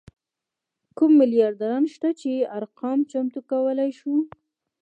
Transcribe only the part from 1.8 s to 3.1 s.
شته چې ارقام